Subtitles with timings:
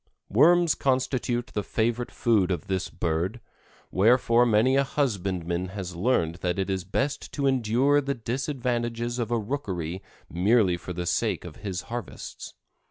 [0.29, 3.39] Worms constitute the favorite food of this bird,
[3.91, 9.29] wherefore many a husbandman has learned that it is best to endure the disadvantages of
[9.29, 12.55] a rookery merely for the sake of his harvests.